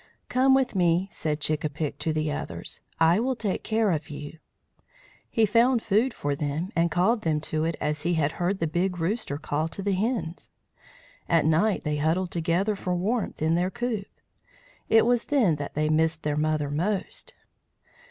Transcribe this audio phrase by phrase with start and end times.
[0.29, 2.81] "Come with me," said Chick a pick to the others.
[2.99, 4.39] "I will take care of you."
[5.29, 8.65] He found food for them, and called them to it as he had heard the
[8.65, 10.49] Big Rooster call to the hens.
[11.29, 14.07] At night they huddled together for warmth in their coop.
[14.89, 17.35] It was then that they missed their mother most.